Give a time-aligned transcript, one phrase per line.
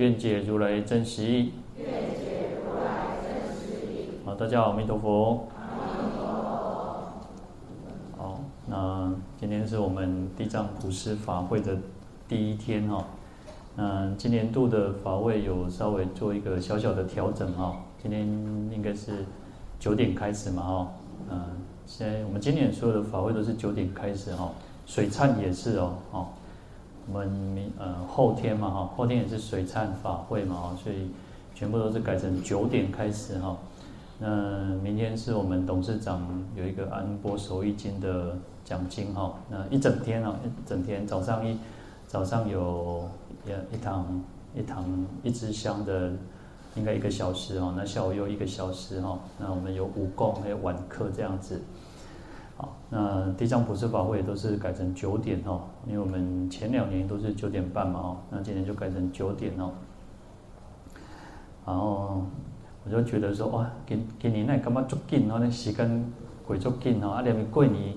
[0.00, 1.52] 愿解如来真实义。
[1.76, 3.18] 愿解如来。
[4.24, 5.46] 好，大家好，阿弥陀佛。
[5.54, 7.12] 阿弥陀佛。
[8.16, 11.76] 好，那今天是我们地藏普施法会的
[12.26, 13.04] 第一天哈。
[13.76, 17.76] 那今年度的法会有稍微做一个小小的调整哈。
[18.02, 18.22] 今天
[18.72, 19.26] 应该是
[19.78, 20.92] 九点开始嘛哈。
[21.28, 21.44] 嗯，
[21.84, 24.50] 现在我们今年所有的法会都是九点开始哈。
[24.86, 26.28] 水忏也是哦，哦。
[27.12, 31.10] 我们明呃后天嘛哈，后天也是水忏法会嘛哈，所以
[31.56, 33.56] 全部都是改成九点开始哈。
[34.20, 36.22] 那明天是我们董事长
[36.54, 39.34] 有一个安般守意经的奖金哈。
[39.48, 41.58] 那一整天啊，一整天早上一
[42.06, 43.08] 早上有
[43.72, 44.22] 一堂
[44.54, 44.84] 一堂
[45.24, 46.12] 一支香的，
[46.76, 47.74] 应该一个小时哈。
[47.76, 49.18] 那下午又一个小时哈。
[49.36, 51.60] 那我们有午供还有晚课这样子。
[52.60, 59.72] 好，那地藏普施法会也都是改成九点哦，因为我们前两年都是九点半嘛哦，那今年就改成九点哦。
[61.64, 62.22] 然后
[62.84, 66.12] 我就觉得说哇，今今年那干嘛足紧哦，那时间
[66.46, 67.94] 鬼足紧哦，啊连过年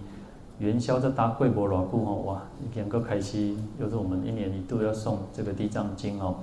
[0.59, 6.37] 元宵这大过无偌久哦，哇，已经够开心，又是我们一年一度要送这个地藏经哦。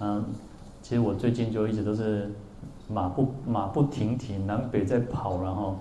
[0.00, 0.24] 嗯，
[0.80, 2.32] 其实我最近就一直都是
[2.88, 5.76] 马不马不停蹄，南北在跑，然后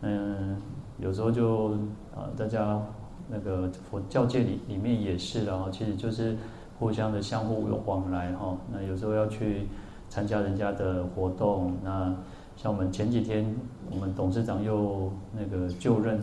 [0.00, 0.56] 嗯。
[0.98, 1.72] 有时候就
[2.14, 2.80] 啊，大家
[3.28, 6.36] 那个佛教界里里面也是，然后其实就是
[6.78, 8.56] 互相的相互有往来哈。
[8.72, 9.66] 那有时候要去
[10.08, 12.14] 参加人家的活动，那
[12.56, 13.54] 像我们前几天，
[13.90, 16.20] 我们董事长又那个就任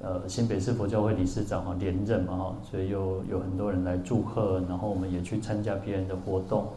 [0.00, 6.68] 呃新北市佛教会理事长哈，连任嘛哈，所以又有很多人来祝贺，然后我们也去参加别人的活动，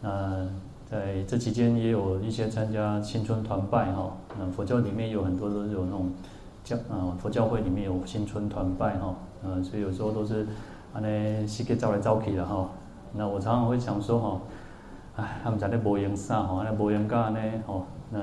[0.00, 0.46] 那。
[0.88, 4.16] 在这期间也有一些参加新春团拜哈，
[4.52, 6.10] 佛教里面有很多都是有那种
[6.64, 9.14] 教啊，佛教会里面有新春团拜哈，
[9.44, 10.46] 嗯，所以有时候都是
[10.92, 12.68] 安尼时间招来招去的哈。
[13.12, 14.40] 那我常常会想说哈，
[15.16, 18.20] 哎，他们在那播音啥哈，那播音干呢哦，那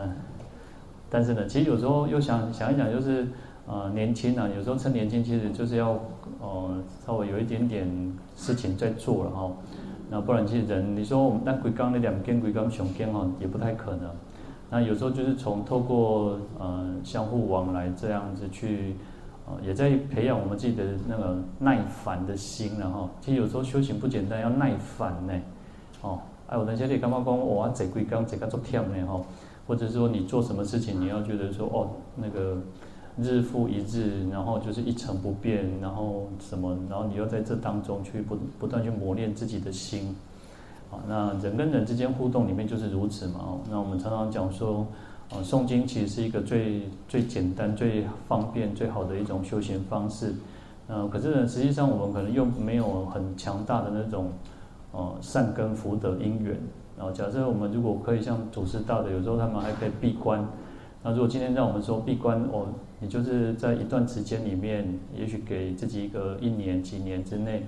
[1.09, 3.27] 但是呢，其实有时候又想想一想，就是
[3.65, 5.99] 呃年轻啊，有时候趁年轻，其实就是要
[6.41, 7.87] 呃稍微有一点点
[8.35, 9.51] 事情在做了哈。
[10.09, 14.09] 那不然，其实人，你说我们那鬼刚那两根鬼刚雄根哈，也不太可能。
[14.73, 18.95] 那有时候就是从透过呃相互往来这样子去，
[19.45, 23.07] 呃也在培养我们自己的那个耐烦的心了哈。
[23.21, 25.33] 其实有时候修行不简单，要耐烦呢。
[26.01, 29.21] 哦，哎，我等下你刚刚讲我这鬼刚这个做忝呢哈，
[29.67, 32.57] 或者说你做什么事情，你要觉得说哦那个。
[33.15, 40.15] 日复一日，然后就是一成不变，然后什么，然后你要在这当中去不不断去磨练自己的心，
[41.07, 43.59] 那人跟人之间互动里面就是如此嘛。
[43.69, 44.87] 那我们常常讲说，
[45.29, 50.33] 啊，诵经其实是一个最最简单、最方便、最好的一种修行方式。
[50.87, 54.31] 嗯，可是呢，实际上我们可能又没有很强大的那种，
[54.91, 56.57] 呃，善根福德因缘。
[56.97, 60.45] 然后假设我们如果可以像祖师大德，有时候他们还可以闭关。
[61.03, 62.67] 那如果今天让我们说闭关，哦。
[62.99, 67.65] 你就是在一段时间里面，也许给自己一个一年、几年之内，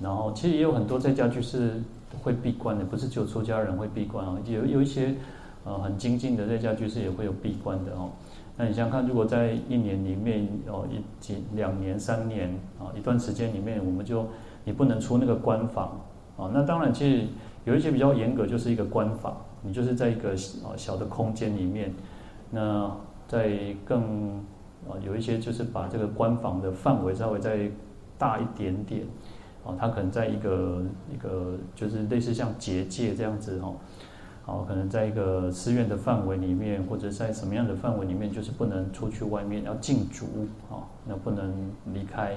[0.00, 1.82] 然后其实也有很多在家居士
[2.22, 5.14] 会闭关的，不是只有出家人会闭关啊，有有一些
[5.64, 8.10] 呃很精进的在家居士也会有闭关的哦。
[8.56, 12.48] 那你想想看，如果在一年里面哦一几两年、三年
[12.78, 14.26] 啊一段时间里面，我们就
[14.64, 16.00] 你不能出那个关房
[16.36, 17.26] 啊，那当然其实
[17.64, 21.92] 有一些比较严格，就是一个关房，你就是在一个啊小的空间里面，
[22.50, 22.90] 那
[23.26, 24.42] 在更。
[24.88, 27.68] 啊，有一些就是把这个关房的范围稍微再
[28.16, 29.02] 大一点点，
[29.68, 33.70] 啊，它可能在一个一个就是类似像结界这样子哈，
[34.46, 40.24] 好，可能在一个寺院的范围里面，或者在什么样的范围里面，就是不能出去外面，要禁足
[40.70, 41.52] 啊，那不能
[41.92, 42.34] 离开，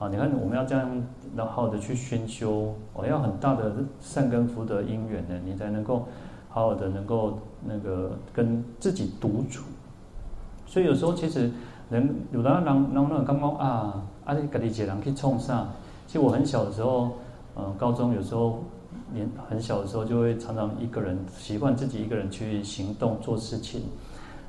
[0.00, 0.90] 啊，你看我们要这样
[1.36, 6.08] 然后好好的去熏修，我要很大的善根福德因缘呢，你才能够
[6.48, 9.62] 好好的能够那个跟自己独处，
[10.66, 11.50] 所以有时候其实。
[11.90, 15.68] 人有的人，人那刚刚啊，啊，你家己一个人去创啥？
[16.14, 17.10] 其实我很小的时候，
[17.56, 18.62] 嗯、高中有时候
[19.12, 23.82] 年很小的时候，就会常常一个人习惯自己一个人去行动做事情，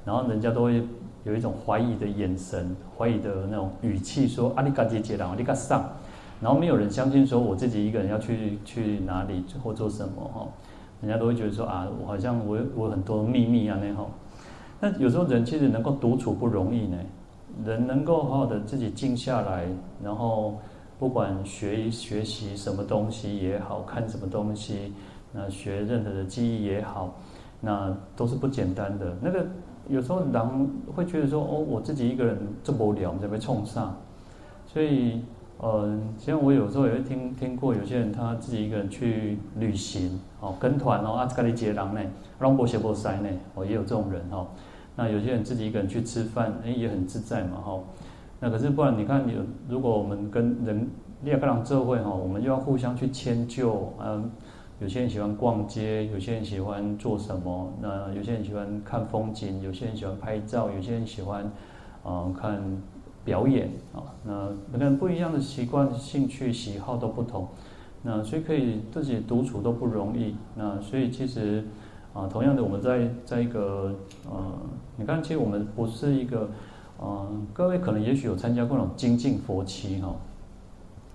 [0.05, 0.83] 然后人家都会
[1.23, 5.83] 有一种怀疑的眼神、怀疑的那种语气，说啊，你家己一个人，你干上？
[6.39, 10.47] 然后没有人相信说我自己一个人要去去哪里或做什么哈，
[11.01, 14.05] 人家都会觉得说啊，我好像我我很多秘密啊那哈。
[14.79, 16.97] 那有时候人其实能够独处不容易呢，
[17.65, 19.65] 人能够好好的自己静下来，
[20.03, 20.59] 然后
[20.99, 24.93] 不管学学习什么东西也好，看什么东西，
[25.31, 27.15] 那学任何的技艺也好，
[27.61, 29.15] 那都是不简单的。
[29.21, 29.45] 那个
[29.87, 33.95] 有时候人会觉得说哦，我自己一个人这么无聊，准备冲上，
[34.65, 35.21] 所以。
[35.57, 42.01] 呃，像我有时候也会听听过有些人他自己一个人去旅行，哦，跟团哦，啊，跟你接人呢，
[42.37, 44.47] 让波鞋波塞呢，哦，也有这种人哦。
[44.97, 47.79] 那有些人自己一个人去吃饭，哎，也很自在嘛，哈。
[48.39, 50.87] 那可是不然，你看有，如果我们跟人
[51.23, 54.29] 两个人社会哈，我们又要互相去迁就，嗯，
[54.79, 61.51] 有些人喜欢逛街，有些人喜欢做什么，那有些人喜欢看风景，有些人喜欢拍照，有些人喜欢，
[62.05, 62.61] 嗯，看。
[63.25, 67.47] 表演啊，那每个人不一样的习惯、兴趣、喜好都不同，
[68.03, 70.35] 那所以可以自己独处都不容易。
[70.53, 71.65] 那所以其实
[72.13, 73.95] 啊，同样的，我们在在一个
[74.29, 74.53] 呃，
[74.97, 76.51] 你看，其实我们不是一个
[76.97, 80.15] 呃，各位可能也许有参加过那种精进佛七哈。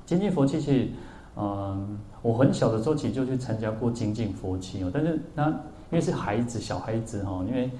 [0.06, 0.88] 精进佛七其实，
[1.36, 5.54] 嗯，我很小的时候其实就去参加过精进佛七哦，但是那因
[5.92, 7.70] 为是孩子，小孩子哈，因为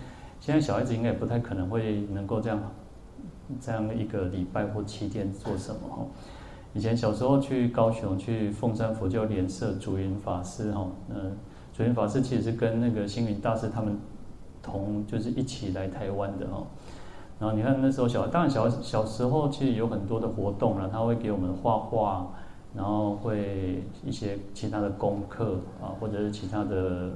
[0.41, 2.61] 现在小孩子应该也不太可能会能够这样。
[3.61, 6.07] 这样一个礼拜或七天做什么哈？
[6.73, 11.37] 以前小时候去高雄去凤山佛教联社主云法师哈，嗯，
[11.73, 13.99] 主云法师其实是跟那个星云大师他们
[14.63, 16.65] 同就是一起来台湾的哈。
[17.41, 22.29] 然后你看那时候小，当然小小时候其实有很多的活动了，他会给我们画画，
[22.75, 27.11] 然后会一些其他的功课啊，或者是其他的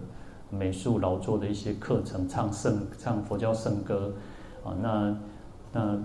[0.50, 4.12] 美术劳作的一些课程，唱圣唱佛教圣歌
[4.65, 5.17] 啊，那
[5.73, 5.99] 那。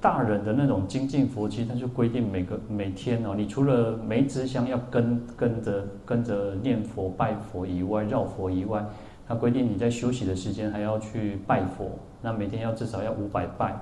[0.00, 8.84] 大人的那种精进佛七，他就规定每个每天哦，你除了每支香要跟跟着跟着念佛拜佛以外，绕佛以外，
[9.28, 11.88] 他规定你在休息的时间还要去拜佛，
[12.22, 13.76] 那每天要至少要五百拜，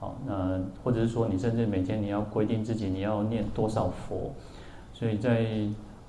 [0.00, 4.32] 好，那或者是说你甚至每天你要规定自己你要念多少佛，
[4.92, 5.46] 所以在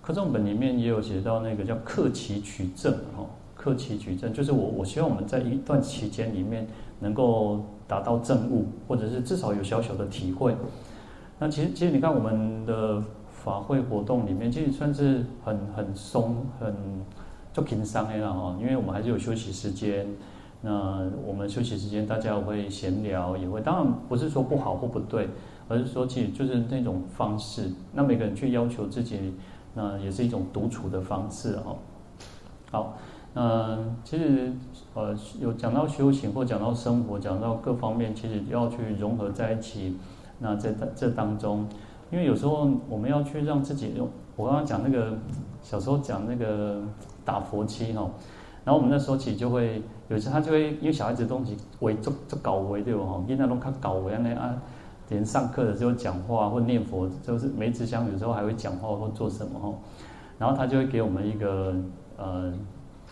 [0.01, 3.25] 课诵本里面也有写到那个叫克期取证哈，
[3.55, 6.65] 克期取证就是我我希望我们在一段期间里面
[6.99, 7.63] 能够。
[7.87, 10.55] 达到证悟，或者是至少有小小的体会。
[11.37, 12.99] 那其实，其实你看我们的
[13.31, 16.73] 法会活动里面，其实算是很很松，很
[17.53, 18.57] 就平常的了哈。
[18.59, 20.07] 因为我们还是有休息时间，
[20.65, 25.29] 那我们休息时间大家会闲聊，也会当然不是说不好或不对，
[25.67, 27.71] 而是说其实就是那种方式。
[27.93, 29.35] 那每个人去要求自己，
[29.75, 31.75] 那也是一种独处的方式哈。
[32.71, 32.97] 好。
[33.37, 34.53] 嗯，其实
[34.93, 39.97] 呃有讲到修行或讲到生活，讲到各方面，其实要去融合在一起。
[40.39, 41.67] 那在这当中，
[42.09, 44.07] 因为有时候我们要去让自己用，
[44.37, 45.17] 我刚刚讲那个
[45.61, 46.81] 小时候讲那个
[47.25, 48.09] 打佛七哈，
[48.65, 54.53] 然后我们那时候其实就会有时候他就会因为小孩子的东西为做做搞为对不哈，因为那种他搞为那啊，
[55.09, 59.73] 连上课的时候讲话或念佛，就是每支香有时候还会讲话或做什么哈，
[60.37, 61.73] 然后他就会给我们一个
[62.17, 62.51] 呃。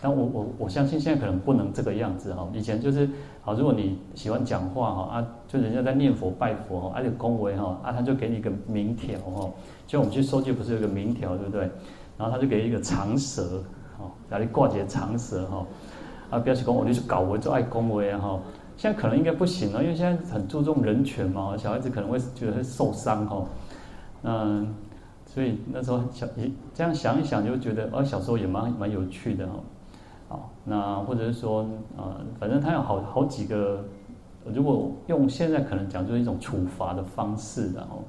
[0.02, 3.08] 但我我我相信现在可能不能这个样子哈，以前就是
[3.40, 9.50] 好，如果你喜欢讲话哈啊，就人家在念佛拜佛哈，而且恭维哈啊，他就给你一个名条哈，
[9.86, 11.62] 就我们去收据不是有个名条对不对？
[12.18, 13.64] 然后他就给一个长舌
[14.34, 15.66] 哈，哪里挂起长舌哈，
[16.30, 18.40] 啊，不要去讲我就是搞我就爱恭维啊哈，
[18.76, 23.44] 现在可能应该不行了，因为现在很注重人权嘛，小孩子可能会觉得会受伤哈，
[24.24, 24.74] 嗯，
[25.26, 29.54] 所以那时候小一这样想一想就觉得哦，小时候也蛮蛮有趣的哈。
[30.64, 31.64] 那或者是说，
[31.96, 33.84] 呃，反正他有好好几个，
[34.52, 38.02] 如果用现在可能讲就是一种处罚的方式，然后，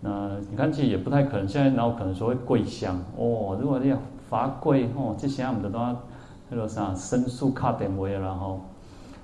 [0.00, 3.98] 那你看其实也不太可能，现在然后可能说会跪香哦，如果你要
[4.34, 5.96] 罚跪吼，这些我们的都要
[6.48, 8.60] 那个啥申诉卡点位，然后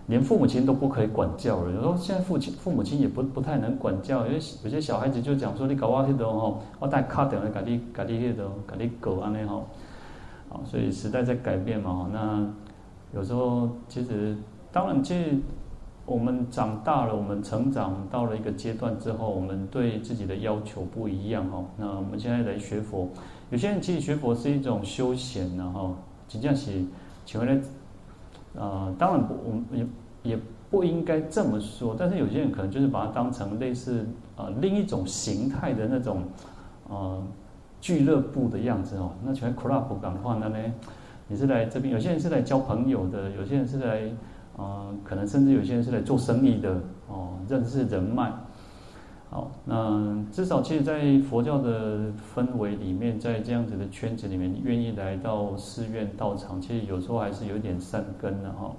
[0.07, 1.73] 连父母亲都不可以管教了。
[1.73, 9.65] 有时候现在父亲父母亲也不不太能管教，因为有些小孩子就讲说你搞我那种吼，我带卡点来给你给你那种给你狗安尼吼。
[10.49, 12.47] 啊，所以时代在改变嘛，那
[13.13, 14.37] 有时候其实
[14.71, 15.37] 当然，这
[16.07, 21.67] 我们长大了，我们成长到了一个阶段之后，我们对自己的要求不一样哦。
[21.77, 23.09] 那我们现在来学佛，
[23.51, 25.95] 有些人其实学佛是一种休闲然后，
[26.29, 26.85] 实际上是
[27.25, 27.65] 请问呢，
[28.55, 30.39] 呃，当然不，我们也也
[30.71, 36.23] 不应该这么说，但是有些人可能就是把它当成类似呃另一种形态的那种
[36.89, 37.23] 呃。
[37.83, 40.59] 俱乐部的样子哦，那全 club 感化的呢？
[41.29, 44.03] 你是来这边，有些人是来交朋友的，有些人是来，
[44.59, 46.79] 呃，可能甚至有些人是来做生意的
[47.09, 48.31] 哦，认识人脉。
[49.31, 58.73] 好，那至少其实，在佛教的氛围里面，在这样子的圈子里面，愿意来到寺院道场，其实有时候还是有点善根的哈。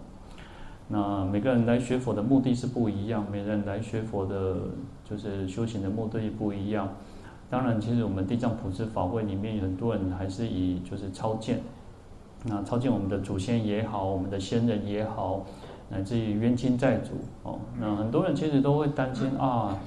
[0.90, 4.58] 那每个人来学佛的目的是不一样，每个人来学佛的，
[5.06, 6.90] 就是修行的目的不一样。
[7.50, 11.62] 当然，其实我们地藏普施法会里面，很多人还是以就是超荐，
[12.44, 15.46] 那超荐我们的祖先也好，我们的先人也好，
[15.90, 17.12] 乃至于冤亲债主
[17.44, 17.58] 哦。
[17.80, 19.78] 那很多人其实都会担心啊，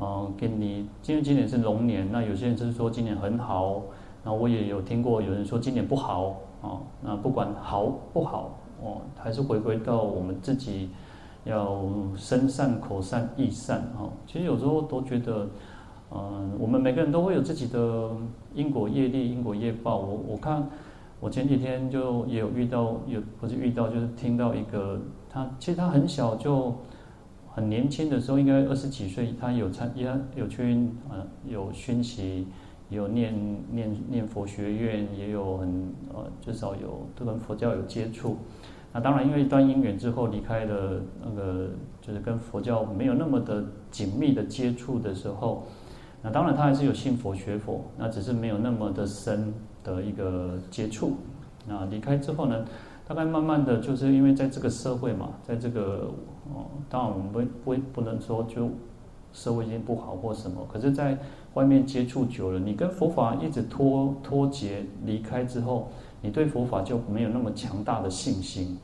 [0.00, 3.82] 嗯，给你，因为今年是龙年，那有些人就是说今年很好，
[4.24, 6.80] 那我也有听过有人说今年不好啊。
[7.02, 10.88] 那不管好不好哦，还是回归到我们自己
[11.44, 11.82] 要
[12.16, 14.10] 身善、口善、意善哦。
[14.26, 15.46] 其实有时候都觉得。
[16.12, 18.10] 嗯，我们每个人都会有自己的
[18.52, 19.98] 因果业力、因果业报。
[19.98, 20.68] 我我看，
[21.20, 25.00] 我前几天就也有遇到，有不是遇到，就是听到一个
[25.32, 26.74] 他，其实他很小就
[27.52, 32.46] 很年轻的时候，应该二十几岁，他有参也有去呃有熏习，
[32.88, 33.34] 有念
[33.72, 35.68] 念念佛学院，也有很
[36.14, 38.36] 呃至少有都跟佛教有接触。
[38.92, 41.68] 那当然，因为一段因缘之后离开了那个，
[42.00, 45.64] 就是跟佛教没有那么的紧密的接触的时候。
[46.22, 51.14] 那当然，他还是有信佛学佛，那只是没有那么的深的一个接触。
[51.66, 52.64] 那离开之后呢，
[53.06, 56.10] 大概慢慢的就是因为在这个社会嘛，在这个
[56.54, 58.68] 哦，当然我们不不不能说就
[59.32, 61.18] 社会性不好或什么，可是在
[61.54, 65.88] 外面接触久了，你跟佛法一直脱脱节，离开之后，
[66.22, 68.78] 你对佛法就没有那么强大的信心。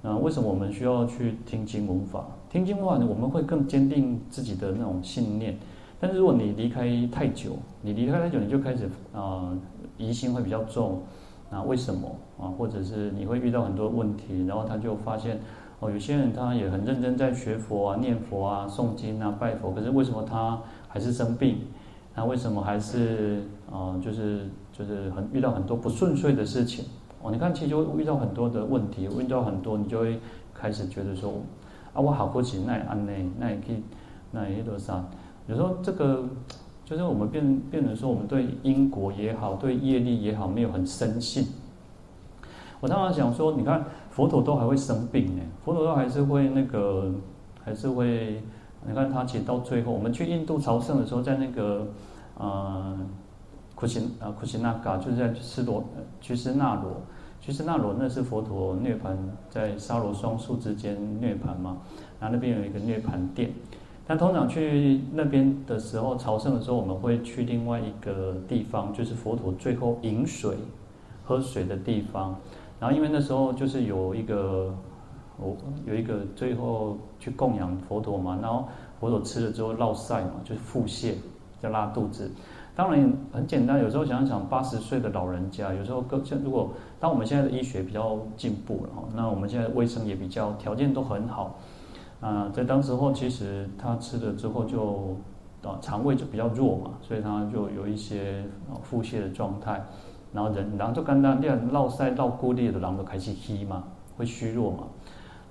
[0.00, 2.24] 那为什么我们需要去听经闻法？
[2.48, 5.58] 听经闻法，我们会更坚定自己的那种信念。
[6.00, 9.52] 但是如果你离开太久，你离开太久，你就开始啊
[9.96, 11.02] 疑心会比较重，
[11.50, 12.46] 那为什么啊？
[12.56, 15.40] 或者是你会遇到很多问题，然后他就发现
[15.80, 21.58] 哦，有些人他也很认真在学佛啊、念佛啊、诵经啊、拜佛，可是为什么他还是生病？
[22.16, 23.94] 那为什么还是啊？
[24.02, 26.84] 就是就是很遇到很多不顺遂的事情
[27.22, 27.30] 哦。
[27.30, 30.18] 你看，其实就遇到很多的问题，遇到很多，你就会
[30.52, 31.34] 开始觉得说
[31.94, 33.80] 啊，我好过去那也安内，那也可以，
[34.32, 35.04] 那也多少。
[35.46, 36.28] 有时候这个
[36.84, 41.46] 就是我们变变成说，我们对因果也好，对业力也好，没有很深信。
[42.80, 47.12] 我常常想说，你看佛陀都还会生病呢，佛陀都还是会那个，
[47.64, 48.42] 还是会。
[48.86, 51.84] 你看他其实到最后，我们去印度朝圣的时候，在那个
[52.38, 52.96] 呃
[53.74, 55.82] 库奇啊库欣那嘎，就是在斯罗
[56.20, 57.02] 居士那罗，
[57.40, 59.16] 居士那罗那是佛陀涅槃
[59.50, 61.78] 在沙罗双树之间涅槃嘛，
[62.20, 63.50] 然后那边有一个涅槃殿。
[64.06, 70.56] 但通常去那边的时候，朝圣的时候，我们会去另外一个地方，就是佛陀最后饮水、
[71.24, 72.36] 喝水的地方。
[72.80, 74.74] 然后因为那时候就是有一个，
[75.38, 78.68] 我有一个最后去供养佛陀嘛，然后
[79.00, 81.14] 佛陀吃了之后落晒嘛，就是腹泻，
[81.60, 82.30] 在拉肚子。
[82.76, 86.70] 当然很简单，有时候想想八十岁的老人家，有时候更像如果
[87.00, 91.58] 当我们现在的医学比较进步了哈，那我们现在卫生也比较条件都很好。
[92.20, 95.16] 啊，在当时候，其实他吃了之后就
[95.62, 98.44] 啊肠胃就比较弱嘛，所以他就有一些
[98.82, 99.84] 腹泻的状态，
[100.32, 103.84] 然后人然后就跟他练绕赛绕孤立的，然后就开始虚嘛，
[104.16, 104.84] 会虚弱嘛，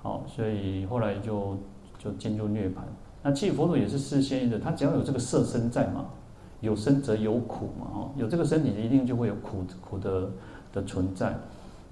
[0.02, 1.56] 好，所以后来就
[1.98, 2.80] 就进入涅槃。
[3.22, 6.06] 那其实佛陀也是示现的，他只要有这个色身在嘛，
[6.60, 10.30] 有生则有苦嘛，哈，有这个身体一定就会有苦苦的
[10.72, 11.34] 的存在。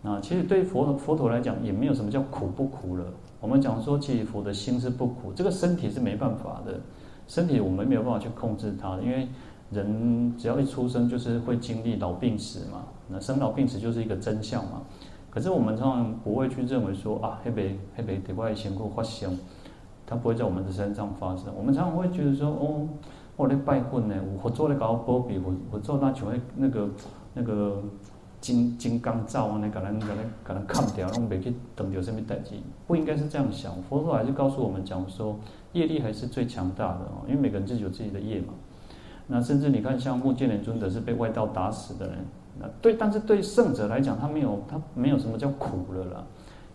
[0.02, 3.04] 啊，其实对佛佛陀来讲，也没有什么叫苦不苦了。
[3.40, 6.78] 我们讲说，其实佛的心是不苦，这个身体是没办法的，
[7.26, 9.26] 身体我们没有办法去控制它，因为
[9.70, 14.82] 人只要一出生就是会经历老病死嘛，那生老病死就是一个真相嘛。
[15.30, 17.62] 可是我们常常不会去认为说啊，黑白
[17.94, 19.38] 黑白得怪辛苦发生，
[20.06, 21.52] 它不会在我们的身上发生。
[21.56, 22.88] 我们常常会觉得说，哦，
[23.36, 26.88] 我来拜棍呢，我做了搞波比，我我做那就会那个
[27.34, 27.82] 那个。
[28.38, 32.54] 金金刚罩啊，那可能可能可能看不掉，那没去等掉什么代志，
[32.86, 33.72] 不应该是这样想。
[33.84, 35.36] 佛陀还是告诉我们讲说，
[35.72, 38.52] 业力还是最强大的哦，因为每个人自己有自己的业嘛。
[39.26, 42.18] 那甚至你看，像目犍连尊者是被外道打死的人，
[42.60, 46.24] 那对，但是对圣者来讲，他没有他没有什么叫苦了啦，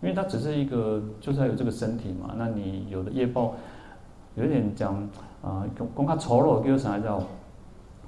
[0.02, 2.34] 因为他只是一个，就是有这个身体嘛。
[2.36, 3.54] 那你有的业报，
[4.34, 4.94] 有点讲
[5.42, 7.22] 啊，讲较粗鲁叫啥叫，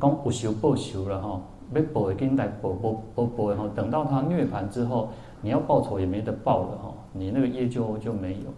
[0.00, 1.40] 讲有仇报修了哈。
[1.72, 5.08] 被报的给你来报报报报的哈，等到他涅槃之后，
[5.40, 8.52] 你要报仇也没得报了哈，你那个业就就没有。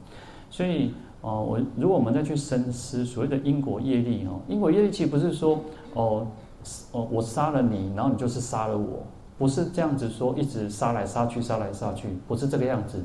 [0.51, 0.93] 所以
[1.27, 5.59] 哦，我如果我们再去深思所谓的因果业力哈，因果业力其实不是说
[5.95, 6.25] 哦
[6.93, 9.03] 哦我杀了你，然后你就是杀了我，
[9.37, 13.03] 不是这样子说，一直杀来杀去，杀来杀去，不是这个样子。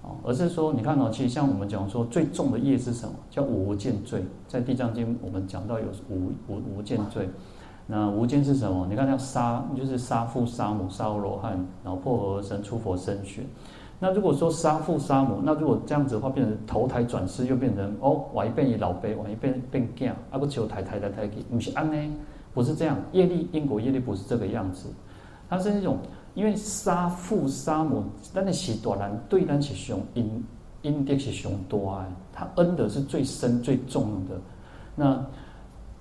[0.00, 3.14] 哦，而是说你看哦，其实像我们讲说最重的业是什么？
[3.28, 7.28] 叫无间罪，在地藏经我们讲到有无无无间罪。
[7.86, 8.86] 那无间是什么？
[8.88, 11.52] 你看要杀，就是杀父杀母杀罗汉，
[11.84, 13.42] 然后破和神出佛身血。
[13.98, 22.12] 那如果说杀父杀母，那如果这样子的话，变成投胎转世又变成哦，往一变一老辈，往一变变囝，啊不求抬抬抬抬去，不是安呢？
[22.52, 24.88] 不是这样，业力因果业力不是这个样子，
[25.48, 25.98] 它是那种
[26.34, 30.44] 因为杀父杀母，但那是大人对咱是凶因
[30.82, 34.38] 因德是上大的，他恩德是最深最重的，
[34.94, 35.26] 那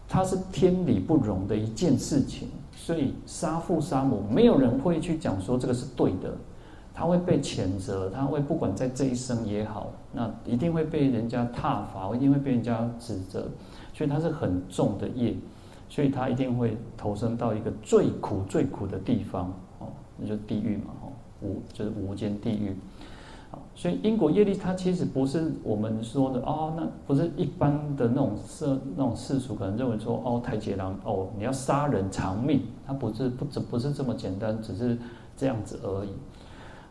[0.08, 6.36] 它是天理不容的一件事情，所以杀父杀母，没有人会去讲说这个是对的。
[6.96, 13.46] 他会被谴责，他会不管在这一生也好，那一定会被人家挞伐，一定会被人家指责，
[13.94, 15.36] 所以他是很重的业，
[15.90, 19.88] 所以他一定会投生到一个最苦最苦的地方哦，
[20.18, 21.12] 那就地狱嘛，哦，
[21.42, 22.74] 无就是无间地狱，
[23.76, 34.98] 所以因果业力它其实不是我们说的哦，那不是一般的那种世那种世俗可能认为说哦，太劫郎哦，你要杀人偿命，它不是不只不是这么简单，只是
[35.36, 36.10] 这样子而已。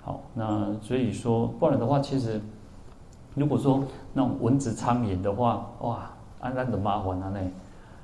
[0.05, 2.39] 好，那所以说，不然的话，其实
[3.35, 3.83] 如果说
[4.13, 7.41] 那种蚊子、苍蝇的话，哇，安安的麻烦啊，那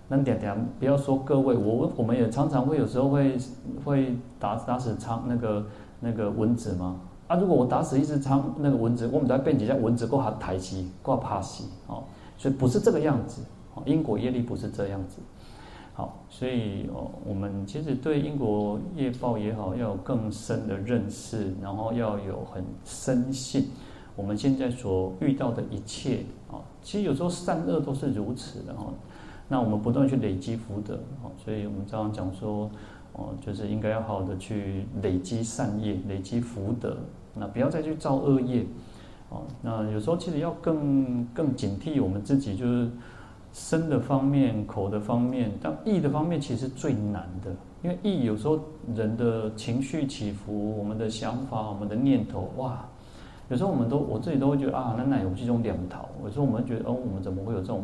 [0.09, 3.37] 那点点，不要说各位，我我们也常常会有时候会
[3.85, 5.67] 会打打死苍那个
[6.01, 6.99] 那个蚊子嘛。
[7.29, 12.03] 啊，如果我打死一只苍那个蚊子，我们在背底下蚊子够还抬起挂怕死哦，
[12.39, 13.45] 所以不是这个样子，
[13.85, 15.21] 因果业力不是这样子。
[16.01, 23.69] 好，所以哦，我们其实对因果业报也好，要有更深的认识，然后要有很深信。
[24.17, 28.87] 我们现在所遇到的一切啊，其实有时候善恶都是如此的哈。
[29.47, 32.71] 那我们不断去累积福德啊，所以我们常常讲说，
[33.13, 36.97] 哦，就是应该要好好的去累积善业，累积福德，
[37.35, 38.65] 那不要再去造恶业。
[39.29, 42.91] 哦，那有时候其实要更更警惕我们自己，就是。
[43.53, 47.51] 身的方面、口的方面，但意的方面其实最难的，
[47.83, 48.59] 因为意有时候
[48.95, 52.85] 人的情绪起伏、我们的想法、我们的念头，哇，
[53.49, 56.09] 有时候我们都我自己都会觉得啊，那哪有这种两头？
[56.25, 57.83] 有时候我们觉得哦，我们怎么会有这种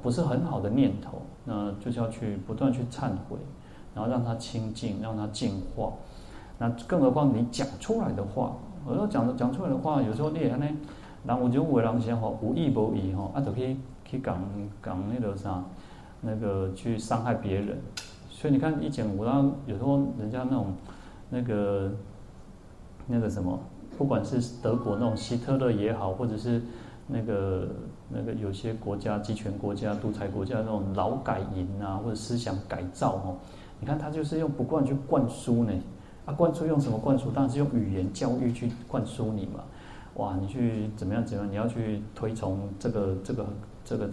[0.00, 1.20] 不是很好的念头？
[1.44, 3.36] 那就是要去不断去忏悔，
[3.94, 5.92] 然后让它清净，让它净化。
[6.58, 8.54] 那更何况你讲出来的话，
[8.86, 10.64] 我说讲讲出来的话，有时候你也呢，
[11.26, 13.76] 然后我就为人先好，无意无意哈，啊就可以。
[14.12, 14.38] 去讲
[14.84, 15.64] 讲那个啥，
[16.20, 17.78] 那个去伤害别人，
[18.28, 20.74] 所以你看以前我当有时候人家那种
[21.30, 21.90] 那个
[23.06, 23.58] 那个什么，
[23.96, 26.60] 不管是德国那种希特勒也好，或者是
[27.06, 27.68] 那个
[28.10, 33.36] 那个有些国家集权国家、独裁国家那种劳改营啊，或者思想改造哦，
[33.80, 35.72] 你看他就是用不断去灌输呢，
[36.26, 37.30] 啊灌输用什么灌输？
[37.30, 39.64] 当然是用语言教育去灌输你嘛，
[40.16, 41.50] 哇，你去怎么样怎么样？
[41.50, 43.46] 你要去推崇这个这个。
[43.84, 44.10] 这个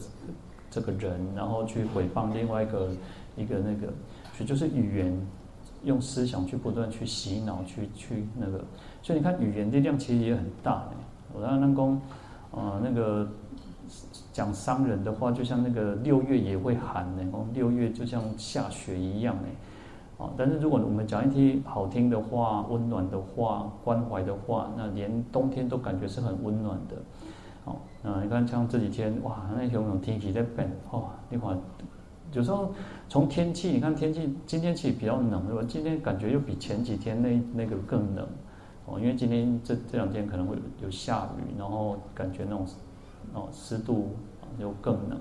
[0.70, 2.90] 这个人，然后去回谤另外一个
[3.36, 3.88] 一个那个，
[4.34, 5.28] 所以就是语言
[5.84, 8.64] 用思想去不断去洗脑，去去那个，
[9.02, 10.92] 所以你看语言力量其实也很大呢。
[11.34, 12.02] 我刚刚讲，
[12.52, 13.28] 呃，那个
[14.34, 19.48] 讲伤人的话，就像那个六月也会寒呢，哦，六月就像下雪一样呢，
[20.18, 26.96] 啊，但是如果我们讲一些好听的话、温暖的话、关怀的话，那连冬天都感觉是很温暖的。
[28.02, 31.60] 哦，那你看像这几天，哇，那种种天气在变，哦，你看，
[32.32, 32.74] 有时候
[33.10, 35.62] 从天气，你看天气，今天气比较冷，是吧？
[35.68, 38.26] 今天感觉又比前几天那那个更冷，
[38.86, 42.66] 哦，因为今天这这两天可能会有下雨，然后感觉那种
[43.34, 44.16] 哦湿度
[44.58, 45.20] 又更冷。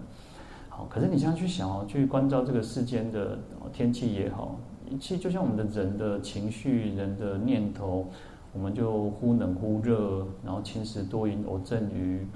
[0.68, 3.38] 好，可是你现在去想哦，去关照这个世间的
[3.72, 4.56] 天气也好，
[5.00, 8.06] 其实就像我们的人的情绪、人的念头。
[8.54, 12.26] 我们就忽冷忽热，然后晴时多云偶阵雨。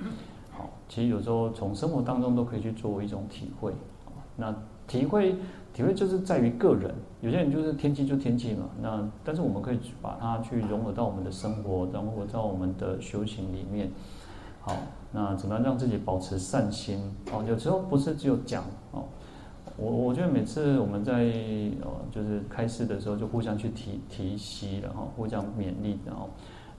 [0.52, 3.72] 好，其实有时候从生活当中都可以去作为一种体会。
[4.36, 4.54] 那
[4.86, 5.36] 体会
[5.72, 8.68] 体会就是在于个人，有些人就是天气就天气嘛。
[8.80, 13.90] 那但是我们可以把它去融合到我们的生活，融合到我们的修行里面。
[14.60, 14.76] 好，
[15.10, 17.14] 那怎么样让自己保持善心？
[17.32, 19.04] 哦，有时候不是只有讲哦。
[19.76, 21.14] 我我觉得每次我们在
[21.80, 26.28] 呃就是开示的时候，就互相去提提息，然后互相勉励，然后，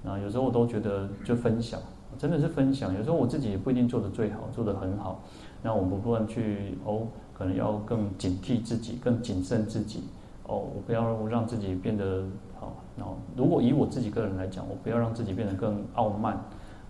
[0.03, 1.79] 那有时候我都觉得就分享，
[2.17, 2.93] 真的是分享。
[2.93, 5.21] 有时候我自己也不一定做得最好，做得很好，
[5.61, 10.03] 那我们不断去哦，可能要更警惕自己，更谨慎自己
[10.47, 12.23] 哦，我不要让自己变得
[12.59, 12.73] 好。
[12.97, 16.39] 然后，如果以我自己个人来讲，我不要让自己变得更傲慢，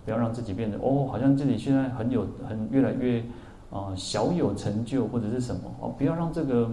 [0.05, 3.23] 不要让自己变得哦，好像自己现在很有很越来越。
[3.71, 6.69] 啊，小有成就或者是什么哦，不要让这个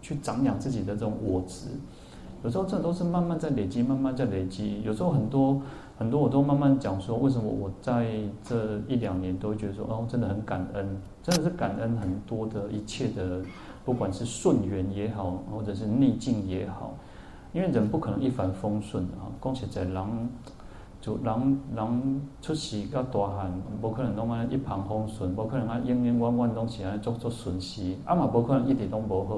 [0.00, 1.66] 去长养自己的这种我执，
[2.42, 4.80] 有时候这都是慢慢在累积，慢慢在累积。
[4.82, 5.60] 有时候很多
[5.98, 8.06] 很多我都慢慢讲说，为什么我在
[8.42, 13.42] 这一两年都会觉得说，哦，真的很感恩，真的是感恩很多的一切的，
[13.84, 16.94] 不管是顺缘也好，或者是逆境也好，
[17.52, 19.28] 因为人不可能一帆风顺啊。
[19.38, 20.30] 恭喜在人，
[20.98, 29.36] 就人人出世到大汉，不可能拢安一帆风顺，不可能啊，永永远远拢是安做做顺时，啊嘛不可能一点都不好，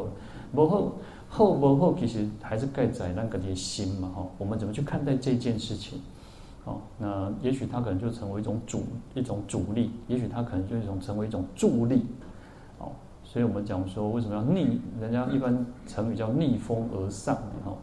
[0.54, 0.92] 不好。
[1.34, 4.26] 后不后，其实还是盖在那个的心嘛，哈。
[4.36, 5.98] 我们怎么去看待这件事情？
[6.66, 8.82] 哦，那也许它可能就成为一种主，
[9.14, 12.04] 一种阻力；也许它可能就一种成为一种助力。
[12.78, 12.92] 哦，
[13.24, 14.78] 所以我们讲说，为什么要逆？
[15.00, 17.74] 人家一般成语叫逆风而上，哈。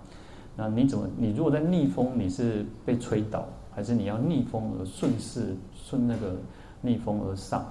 [0.56, 1.08] 那你怎么？
[1.18, 6.36] 你如果在逆风，你是被吹倒，还是你要逆风而顺势顺那个
[6.82, 7.66] 逆风而上？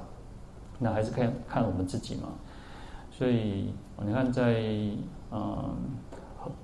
[0.81, 2.31] 那还是看看我们自己嘛。
[3.13, 3.73] 所以
[4.05, 4.91] 你看在。
[5.31, 5.77] 嗯，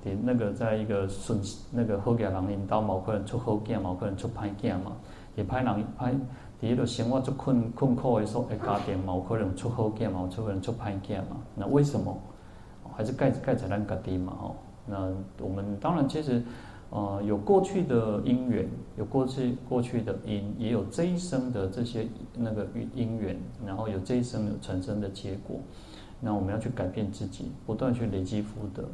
[0.03, 4.93] 点那个在一个顺那个好嘅人引导，某个人出好囝，某个人出歹囝嘛。
[5.37, 6.15] 也歹人歹，
[6.61, 11.37] 第一个生活足困困苦的时候，诶家庭冇可能出好囝，冇可能出歹囝嘛。
[11.55, 12.17] 那为什么？
[12.97, 14.33] 还是盖盖在咱家己嘛？
[14.41, 14.57] 吼。
[14.87, 16.41] 那我们当然其实，
[16.91, 25.59] 呃，有过去的因缘，有过去过去的因，也有这一生的这些那个因缘，然后有这一生有产生的结果。
[26.21, 28.85] 那我们要去改变自己，不断去累积福德。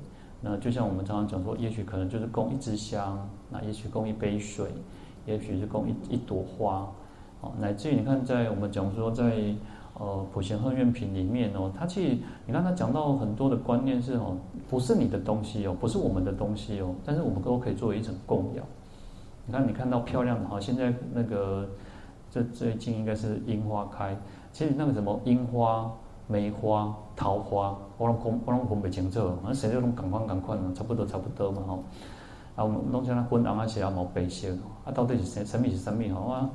[0.40, 4.68] 那就像我们常常讲说，也许可能就是供一支香，那也许供一杯水，
[5.26, 6.90] 也许是供一一朵花，
[7.42, 9.54] 哦，乃至于你看，在我们讲说在，
[9.98, 14.34] 呃普贤行愿品里面哦，他其实你看他讲到很多的观念是哦，
[14.68, 18.64] 不是你的东西哦，不是我们的东西哦，但是我们都可以作为一种供养。
[19.46, 21.68] 你看，你看到漂亮的，好，现在那个
[22.30, 24.16] 这最近应该是樱花开，
[24.52, 25.92] 其实那个什么樱花。
[26.30, 29.20] 梅花、桃花，我拢讲，我拢分不清楚。
[29.42, 31.84] 反正谁都拢同款同款，差不多差不多嘛吼。
[32.56, 34.48] 啊，我们拢像那粉红啊，是啊，毛白色。
[34.86, 36.32] 啊，到底是什什么是什么吼？
[36.32, 36.48] 啊，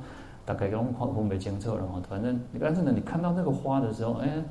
[0.43, 2.01] 大概拢分分不清楚了吼。
[2.10, 4.43] 反正，但是呢，你看到那个花的时候，哎，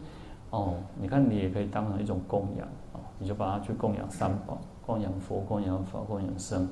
[0.50, 6.68] 哦，你看你也可以当成一种供养哦，你就把它去供养三宝，供养佛，供养法，供养僧，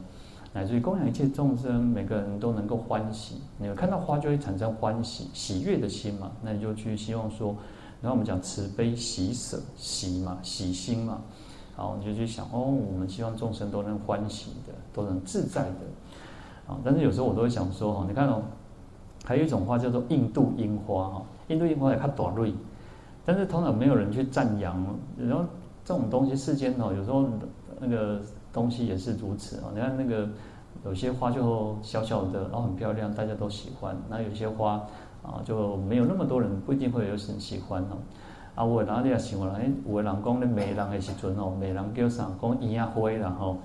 [0.52, 3.42] 乃至于供养一切众生，每个人都能够欢喜。
[3.58, 7.56] 你看到花就会产生欢喜、喜悦的心嘛，那你就去希望说。
[8.02, 11.20] 然后我们讲慈悲喜舍喜嘛，喜心嘛，
[11.76, 15.76] 好，你就去想哦，我们希望众生都能欢喜的，都能自在的，
[16.66, 18.42] 啊，但是有时候我都会想说哈，你看哦，
[19.24, 22.52] 还有一种花叫做印度樱花哈，印度樱花也看短蕊，
[23.24, 24.84] 但是通常没有人去赞扬，
[25.16, 25.44] 然后
[25.84, 27.24] 这种东西世间哦，有时候
[27.78, 28.20] 那个
[28.52, 30.28] 东西也是如此啊，你看那个
[30.84, 34.84] 有些花就小小的，然后很漂亮，大家都喜欢，那有些花。
[35.22, 37.96] 啊，就没有那么多人，不一定会有人喜欢哦。
[38.54, 42.28] 啊，有的人你也想了，哎，有的人讲咧美人的时阵哦，美人叫啥？
[42.40, 43.56] 讲胭仔花啦吼，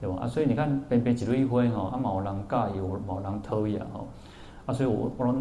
[0.00, 0.16] 对吧？
[0.20, 4.06] 啊，所以你看，边边一蕊花吼，啊，冇人介意，冇人讨厌吼。
[4.66, 5.34] 啊，所以我我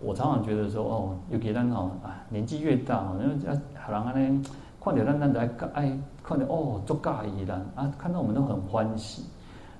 [0.00, 3.56] 我常常觉得说哦，尤其咱吼，啊，年纪越大哦，因为啊，
[3.88, 4.42] 人安尼
[4.84, 9.24] 看到咱咱在爱爱看到哦，足介意咱啊，看到我们都很欢喜。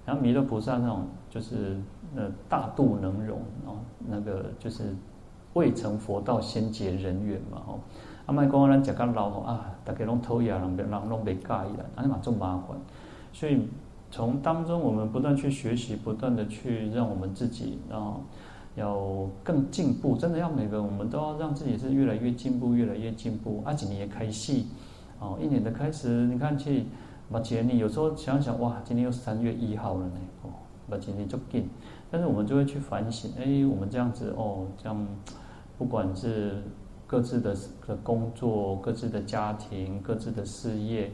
[0.06, 1.78] 然后弥勒菩萨那种就是
[2.16, 4.94] 呃大度能容哦，那个就是。
[5.54, 7.80] 未成佛道，先结人缘嘛吼。
[8.26, 12.76] 阿麦讲咱食甲老吼啊，大家拢讨厌人，别人拢袂介意啦，安尼嘛做麻烦。
[13.32, 13.68] 所以
[14.10, 18.14] 从当中，我们不断去学习，不断的去让我们自己啊，
[18.76, 20.16] 要更进步。
[20.16, 23.60] 真的要每个，我们都要让自己是越来越进步，越来越进步。
[23.66, 24.68] 啊，今年也开戏
[25.18, 26.86] 哦，一年的开始，你看去
[27.28, 30.50] 目前你有时候想想哇，今天又三月一号了呢，哦，
[30.88, 31.68] 目前你就紧，
[32.10, 35.06] 但是我们就会去反省，哎，我们这样子哦，这样。
[35.82, 36.62] 不管是
[37.08, 37.56] 各自的
[37.88, 41.10] 的工作、各自的家庭、各自的事业，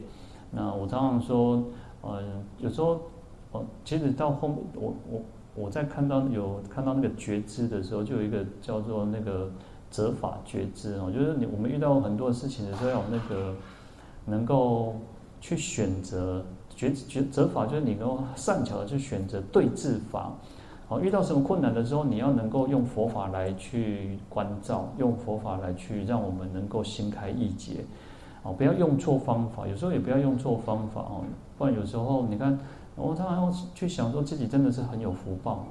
[0.51, 1.63] 那我常常说，
[2.01, 2.21] 呃，
[2.59, 3.01] 有时候，
[3.51, 5.21] 呃，其实到后面，我我
[5.55, 9.49] 我在看到有看到那个觉知的时候，就有一个叫做那个
[9.89, 13.55] 折法觉知哦，就是你我们遇到很多事情的时候，要有那个
[14.23, 14.97] 能够
[15.41, 20.31] 去选择觉觉折法，就是你能够善巧的去选择对治法。
[20.89, 27.85] 哦，遇到什么困难的时候，你要能够用佛法来去关照，用佛法来去让我们能够心开意解。
[28.41, 31.21] 哦，不要用错方法，有时候也不要用错方法哦，
[31.57, 32.57] 不然有时候你看，
[32.95, 35.65] 我常常要去想说自己真的是很有福报，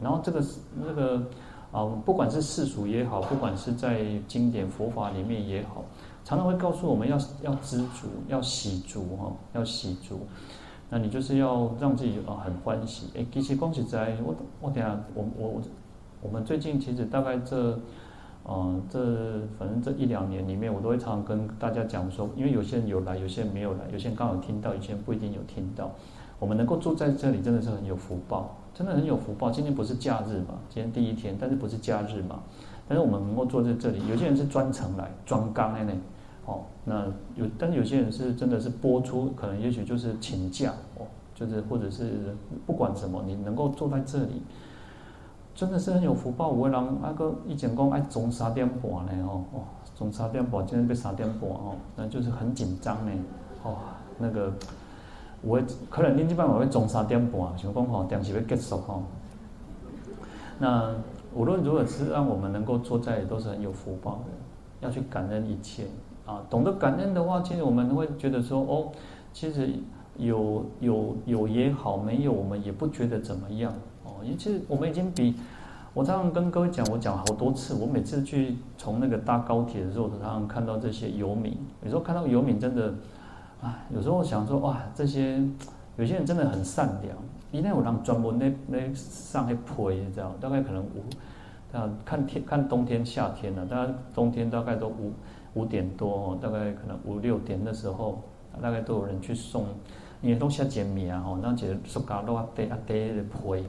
[0.00, 1.22] 然后这个是那个
[1.70, 5.84] 啊，不管是世俗也好，不管是在经典佛法里面也好，
[6.24, 10.20] 常常会告诉我们要要知足，要喜足哈，要喜足。
[10.90, 13.06] 那你就是要让自己啊很欢喜。
[13.16, 15.62] 哎，其实恭喜在，我我等下我我
[16.20, 17.78] 我们最近其实大概这，
[18.42, 25.90] 呃这反正这一两年里面，我都会常常跟大家讲说，因为有些人有来，有些人没有来，有些人刚好听到，有些人不一定有听到。
[26.38, 29.50] 我们能够住在这里，真的是很有福报，真的很有福报。
[29.50, 30.54] 今天不是假日嘛？
[30.68, 32.40] 今天第一天，但是不是假日嘛？
[32.88, 35.92] 但是我们能够坐在这里，有些人是专程来专岗的呢，
[36.50, 42.36] 哦，那有，但是有些人是真的是播出，可能也许就是请假哦，就是或者是
[42.66, 44.42] 不管什么，你能够坐在这里，
[45.54, 46.54] 真的是很有福报。
[46.54, 49.60] 有的人那个以前讲爱中三点播呢，哦哦，
[49.94, 53.12] 中三点播，今天被三点播哦，那就是很紧张呢，
[53.62, 53.76] 哦，
[54.18, 54.52] 那个。
[55.42, 55.58] 我
[55.88, 59.02] 可能恁这边我会中三点半，想讲吼，电视要结束吼。
[60.58, 60.92] 那
[61.34, 64.32] 无论如何，是让我们能够坐在，都是很有福报的。
[64.82, 65.84] 要去感恩一切
[66.30, 68.92] 啊，懂得感恩的话，其实我们会觉得说，哦，
[69.32, 69.68] 其实
[70.16, 73.72] 有有有也好，没有我们也不觉得怎么样
[74.04, 74.22] 哦。
[74.22, 75.34] 因为其实我们已经比
[75.92, 82.94] 我常常跟各位讲，我讲好多次，我每次去从那个搭高铁的时候，我常常看到这些游民，有时候看到游民真的。
[83.62, 85.38] 啊，有时候想说，哇，这些
[85.96, 87.14] 有些人真的很善良。
[87.52, 95.12] 因为我让专门那那上去陪，你知道，大概可能五，啊，看天看冬天夏天了，大概冬天大概都五
[95.54, 98.22] 五点多，大概可能五六点的时候，
[98.62, 99.66] 大概都有人去送，
[100.22, 103.64] 因为都下解米啊，吼，那解塑胶都啊堆啊堆的陪，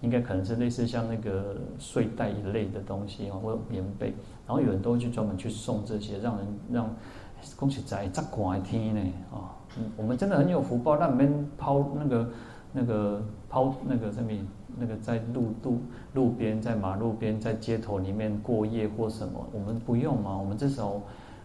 [0.00, 4.08] 应该可能是类似像那个睡袋一类的东西啊，或者棉被，
[4.46, 6.88] 然后有人都会去专门去送这些，让人让。
[7.56, 9.00] 恭喜仔这寒的天呢，
[9.32, 9.50] 啊，
[9.96, 12.30] 我们真的很有福报，让你们抛那个、
[12.72, 14.30] 那个抛那个什么，
[14.78, 15.80] 那个在路路
[16.14, 21.00] 路边，在马路边，在街头里面过夜或什么，我们不用嘛，我们至少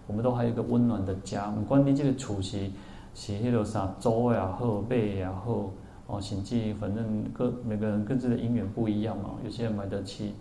[0.08, 1.48] 我们都还有一个温暖的家。
[1.52, 2.70] 不管你这个厝是
[3.14, 5.70] 是迄个啥租也好，买也好，
[6.08, 10.34] 哦，甚至反正各每个人各自的姻缘不一样嘛，有些人买得起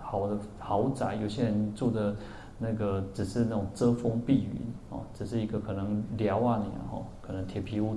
[0.00, 2.14] 好的豪宅，有些人住的。
[2.62, 7.96] 那个只是那种遮风避雨哦，只是一个可能寮啊，你哦，可能铁皮屋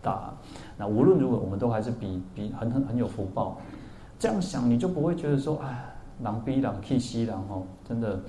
[0.00, 0.32] 大。
[0.76, 3.58] 那无论如何，我们都还是比比很很很有福报。
[4.16, 5.84] 这样想，你就不会觉得说，哎，
[6.22, 8.20] 狼逼狼气息狼哦，真的。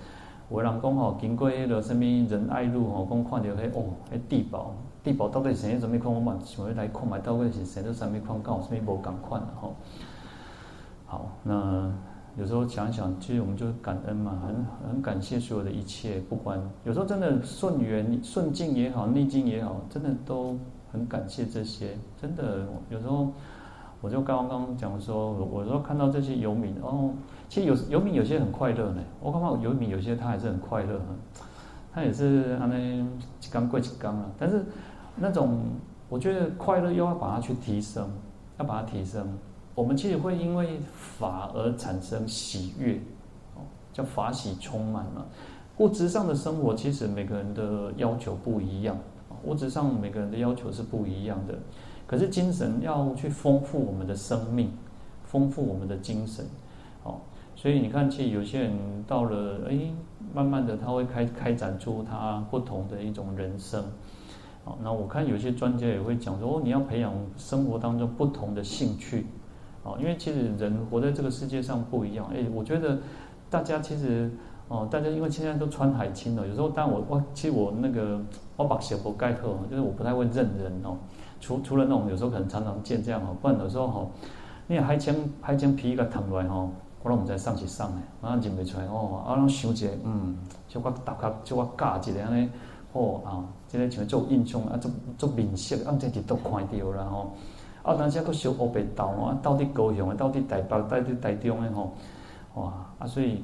[0.50, 6.14] 我人讲吼，经过那个什么仁爱路吼，讲看到迄哦，迄地堡，地堡到底是啥物款？
[6.14, 9.76] 我嘛想要来看买到底是啥都啥物款，跟我什么无共款吼。
[11.06, 11.92] 好，那。
[12.38, 20.58] 有时候想想，其实我们就感恩嘛，很很感谢所有的一切，不管有时候真的顺缘顺境也好，逆境也好，真的都
[20.92, 21.98] 很感谢这些。
[22.22, 23.30] 真的，有时候
[24.02, 27.12] 我就刚刚讲说，我说看到这些游民，哦，
[27.48, 29.02] 其实有游民有些很快乐呢。
[29.22, 31.00] 我看到游民有些他还是很快乐，
[31.94, 33.06] 他也是他那
[33.40, 34.26] 几缸过几缸啊。
[34.38, 34.66] 但是
[35.16, 35.60] 那种
[36.10, 38.10] 我觉得快乐又要把它去提升，
[38.58, 39.28] 要把它提升。
[39.74, 43.00] 我们其实会因为法而产生喜悦，
[43.56, 45.26] 哦，叫法喜充满嘛。
[45.78, 48.98] 物质上的生活其实每个人的要求不一样，
[49.44, 51.54] 物质上每个人的要求是不一样的。
[52.08, 54.72] 可是精神要去丰富我们的生命，
[55.26, 56.46] 丰富我们的精神，
[57.56, 58.72] 所以你看，其实有些人
[59.08, 59.80] 到了，哎，
[60.34, 63.84] 慢慢的他会开开展出他不同的一种人生，
[64.66, 69.26] 哦，那我看有些专家也会讲说，哦，你要培养生活当中不同的兴趣。
[69.84, 72.26] 哦，因为其实人活在这个世界上不一样。
[72.34, 72.98] 哎，我觉得
[73.52, 74.32] 大家其实
[74.68, 78.20] 哦，大家因为现在都穿海青了，有时候但我我其实我那个
[78.58, 80.98] 我把鞋不盖克，就是我不太会认人哦。
[81.40, 84.08] 除除了那种有时候可能常常见这样哦，不然有时候哈，
[84.66, 86.68] 你海青海青皮一个烫来哈，
[87.06, 89.24] 我拢唔知上是上的，然后认不出来哦。
[89.28, 90.36] 啊，拢想一个嗯，
[90.68, 92.50] 就我搭卡就我架一个安尼
[92.94, 97.32] 哦啊，这个像做印象啊，做做面色，啊，这里都看到了吼。
[97.84, 101.94] 啊，当时还佫小乌白豆啊，到底高雄的，到底台北，到底台中的吼，
[102.56, 103.06] 哇啊！
[103.06, 103.44] 所以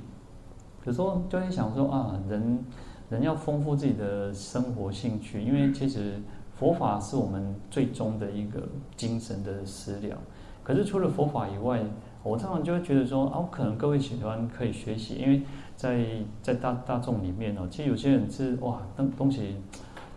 [0.83, 2.65] 有时候就会想说啊，人
[3.11, 6.19] 人要丰富自己的生活兴趣，因为其实
[6.55, 8.63] 佛法是我们最终的一个
[8.97, 10.17] 精神的食粮。
[10.63, 11.79] 可是除了佛法以外，
[12.23, 15.41] 我常常就会觉得说啊，可能各位喜欢可以学习，因为
[15.75, 16.05] 在
[16.41, 19.57] 在大大众里面哦，其实有些人是哇，东东西。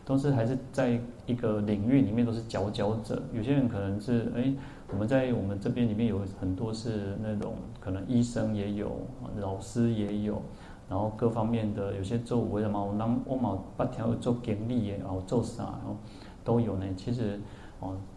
[0.06, 4.52] 都是还是在一个领域里面都是佼佼者，有些人可能是哎，
[4.92, 8.94] 我们在我们这边里面有很多是那种可能医生也有，
[9.40, 10.42] 老师也有，
[10.90, 15.96] 然后各方面的有些做为什么我当我嘛八条做经理也，然后做啥，然后
[16.44, 16.84] 都有呢。
[16.98, 17.40] 其实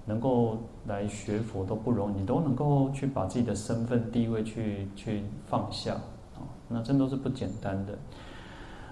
[0.05, 5.93] 能够来学佛都不容易，你都能够去把自己的身份地位去去放下
[6.35, 7.97] 啊，那真都是不简单的。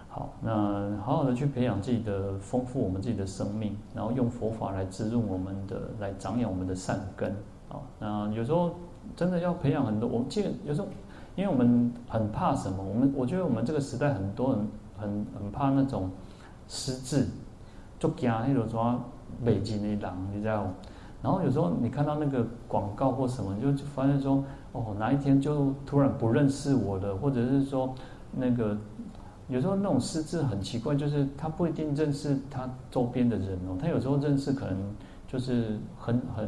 [0.09, 7.29] 好，那好好的去培养自己的，丰富我们自己的生命，然后用佛法来滋润我们的，来长养我们的善根。
[7.67, 8.71] 啊，那有时候
[9.15, 10.07] 真的要培养很多。
[10.07, 10.87] 我记得有时候，
[11.35, 12.81] 因为我们很怕什么？
[12.81, 16.09] 我们我觉得我们这个时代很多人很很怕那种
[16.69, 17.27] 失智，
[17.99, 19.03] 就惊那种什么
[19.43, 19.99] 北京的人，
[20.33, 20.67] 你知道？
[21.21, 27.95] 然后有时候你看到那个广告或什么，你就发现说，哦，哪一天就突然不认识我了，或者是说
[28.31, 28.77] 那个
[29.47, 34.77] 有时候那种失智很奇怪，就是他不一定认识他周边的人哦，他有时候认识可能
[35.27, 36.47] 就是很很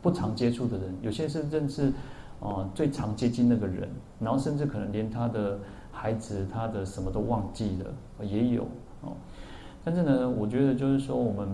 [0.00, 1.92] 不常接触的人，有些是认识
[2.38, 3.88] 哦最常接近那个人，
[4.20, 5.58] 然后甚至可能连他的
[5.90, 8.62] 孩子、他的什么都忘记了，也有
[9.00, 9.14] 哦。
[9.82, 11.48] 但是呢，我觉得就是说我们。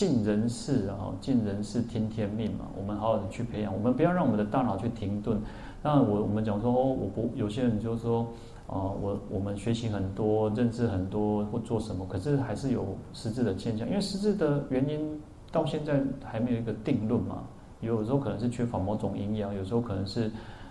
[0.00, 2.64] 尽人事啊，尽人事听天命嘛。
[2.74, 5.38] 我们好好的去培养，我们不要让我们的大脑去停顿。
[5.82, 8.22] 那，我我们讲说，哦，我不，有些人就说，
[8.66, 13.86] 啊，我我们学习很多，认知很多，或做什么，可是还是有失智的现象。
[13.86, 15.20] 因为失智的原因
[15.52, 17.42] 到现在还没有一个定论嘛。
[17.82, 20.30] 有时候可能是缺乏某种营养，有时候可能是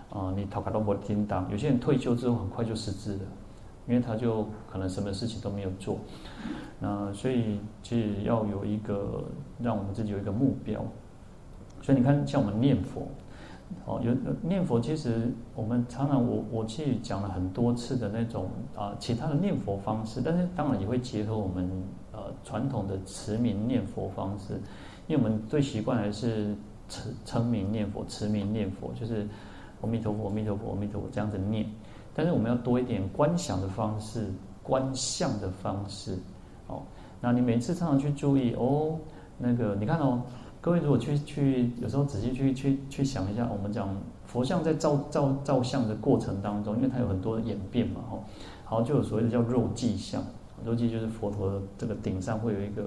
[0.10, 1.48] 啊，你头壳都没叮当。
[1.52, 3.20] 有些人退休之后很快就失智了。
[3.90, 5.98] 因为他就可能什么事情都没有做，
[6.80, 9.24] 那所以其实要有一个
[9.60, 10.80] 让我们自己有一个目标。
[11.82, 13.08] 所以你看，像我们念佛，
[13.86, 21.68] 哦，有念佛，其实我们常常我我去讲了很多次的那种啊，其他的念佛方式，但是当然也会结合我们
[22.12, 24.54] 呃传统的持名念佛方式，
[25.08, 26.56] 因为我们最习惯还是
[26.88, 29.28] 称称名念佛、持名念佛，就是
[29.82, 31.66] 阿弥陀佛、阿弥陀佛、阿弥陀佛这样子念。
[32.20, 34.30] 但是我们要多一点观想的方式，
[34.62, 36.20] 观相的方式，
[36.68, 36.82] 哦，
[37.22, 39.00] 那你每次常常去注意哦，
[39.38, 40.22] 那个你看哦，
[40.60, 48.20] 各位如果去去有时候仔细去去去想一下，我们讲佛像在造造造像的过程当中，因为它有很多演变嘛，哦，
[48.66, 50.22] 好就有所谓的叫肉髻像，
[50.66, 52.84] 肉髻就是佛陀的这个顶上会有一个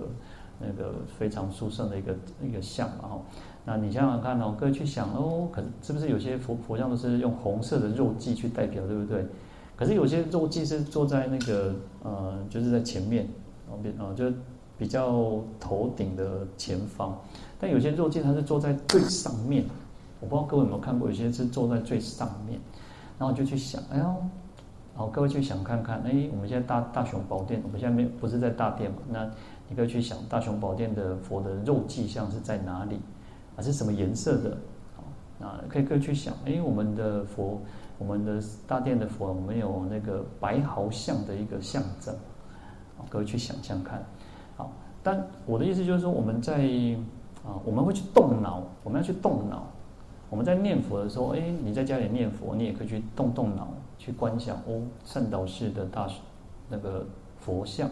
[0.60, 2.14] 那个非常殊胜的一个
[2.46, 3.22] 一个像嘛，哦。
[3.64, 9.24] 那你想想看哦，各位去想哦，可是不是有些佛佛像都是用红色的肉髻去代表，对不对？
[9.76, 13.28] 可是有些肉髻是坐在那个呃，就是在前面，
[13.68, 14.24] 旁边啊，就
[14.76, 17.16] 比较头顶的前方。
[17.60, 19.64] 但有些肉髻它是坐在最上面，
[20.20, 22.60] 我不知道各位有没有看过，有些是坐在最上面。
[23.18, 24.16] 然后就去想，哎呦，
[24.94, 28.96] 好，各位去想看看，哎，我们现在大大雄宝殿，我们现在没有不是在大殿嘛？
[29.10, 29.30] 那
[29.68, 32.98] 你可以去想大雄宝殿的佛的肉髻像是在哪里？
[33.56, 34.56] 啊，是什么颜色的？
[34.96, 35.04] 好，
[35.38, 37.60] 那可以各位去想，因为我们的佛，
[37.98, 42.14] 我们的大殿的佛，我们有那个白毫像的一个象征，
[42.96, 44.04] 好，各位去想象看。
[44.56, 46.54] 好，但我的意思就是说，我们在
[47.44, 49.66] 啊，我们会去动脑，我们要去动脑。
[50.30, 56.08] 我们在念佛的时候，哎，你在家里念佛，你也可以去动动脑，去观想哦，善导寺的大
[56.70, 57.06] 那个
[57.38, 57.90] 佛像，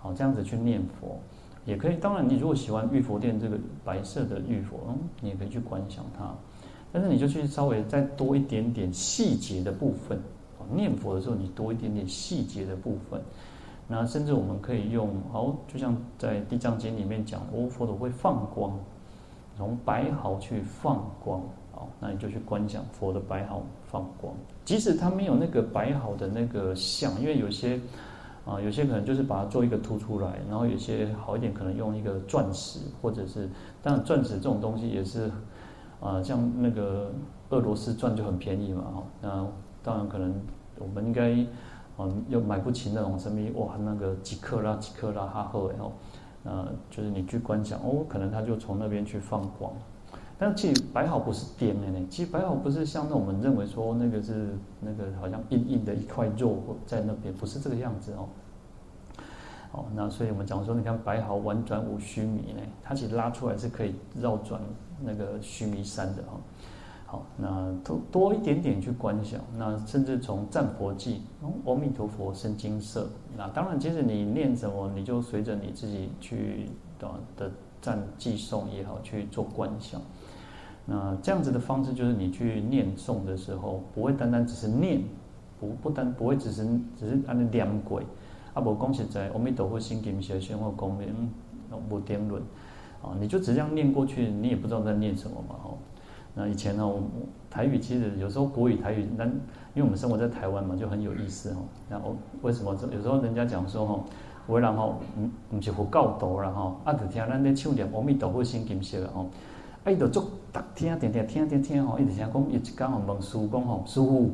[0.00, 1.20] 好，这样子去念佛。
[1.64, 6.34] 也可以，当然，你如果喜欢玉佛殿这个白色的玉佛，嗯，你也可以去观想它。
[6.90, 10.20] 但是你就去稍微再多一点点细节的部分，
[10.74, 13.22] 念佛的时候你多一点点细节的部分。
[13.86, 18.76] 那甚至我们可以用，好，就像在《地藏经》里面讲，哦，佛陀会放光，
[19.56, 24.34] 从白毫去放光，好，那你就去观想佛的白毫放光。
[24.64, 27.78] 即使他没有那个白毫的那个像，因为有些。
[28.44, 33.48] 啊，有些可能就是把它做一个凸出来，然后有些好一点，可能用一个钻石，或者是，
[33.80, 35.30] 当然钻石这种东西也是，
[36.00, 37.12] 啊，像那个
[37.50, 39.46] 俄罗斯钻就很便宜嘛，哈，那
[39.82, 40.34] 当然可能
[40.78, 41.30] 我们应该，
[41.96, 45.92] 啊，又买不起那种什么哇，那个几克拉几克拉哈赫，然后，
[46.42, 49.72] 呃，就是你去观想，哦，可能它就从那边去放光。
[50.44, 58.28] 但其实白毫不是点的呢，其实白毫不是像那我们认为说那个是那个好像硬硬的一块肉在那边，不是这个样子哦。
[59.70, 64.60] 哦，那所以我们讲说，你看白毫婉转五须弥呢，它其实拉出来是可以绕转
[65.00, 66.40] 那个须弥山的哦。
[67.06, 71.18] 好，那多多一点点去观想，那甚至从赞佛偈，
[71.64, 73.08] 阿弥陀佛生金色。
[73.36, 77.50] 那当然，其实你念什么，你就随着你自己去的的
[77.80, 80.00] 赞偈诵也好去做观想。
[80.84, 85.00] 那这样子的方式，就是你去念诵的时候，不会单单只是念，
[85.60, 86.66] 不不单不会只是
[86.98, 88.02] 只是按那念鬼，
[88.52, 91.06] 啊，无讲实在，阿弥陀佛心经写宣或功名，
[91.88, 92.42] 无颠论，
[93.00, 95.78] 啊，你就只这样念过去，你也不知道在念什么嘛，吼。
[96.34, 97.00] 那以前呢，我
[97.48, 101.60] 台语其实有时候国语台语，但因为我们生活在台湾嘛，就很有意思，吼。
[101.88, 104.04] 那我为什么有时候人家讲说，吼，
[104.48, 109.28] 有的人吼，唔唔是佛教徒啦，吼，啊，就听咱咧唱念阿弥陀佛心经写的，吼。
[109.84, 109.90] 啊！
[109.90, 110.20] 伊就足
[110.52, 114.30] 逐天定定听听听吼，伊就听讲，伊一讲吼问师父讲吼，师父，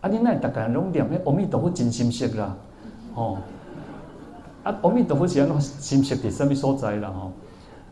[0.00, 0.08] 啊！
[0.08, 2.56] 恁奈逐个人拢念迄阿弥陀佛真心识啦，
[3.14, 3.36] 吼！
[4.64, 4.74] 啊！
[4.82, 7.10] 阿弥陀佛是安怎心识伫什么所在啦？
[7.10, 7.32] 吼！